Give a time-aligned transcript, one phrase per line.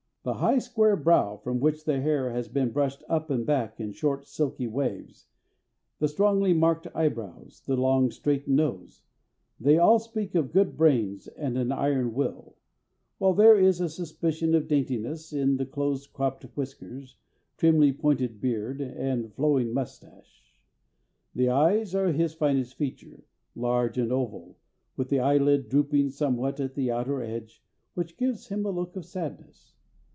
[0.23, 3.91] The high square brow from which the hair has been brushed up and back in
[3.91, 5.25] short silky waves,
[5.97, 9.01] the strongly marked eyebrows, the long straight nose,
[9.59, 12.55] they all speak of good brains and an iron will;
[13.17, 17.15] while there is a suspicion of daintiness in the close cropped whiskers,
[17.57, 20.53] trimly pointed beard, and flowing moustache.
[21.33, 23.23] The eyes are his finest feature,
[23.55, 24.59] large and oval,
[24.95, 27.63] with the eyelid drooping somewhat at the outer edge,
[27.95, 29.73] which gives him a look of sadness.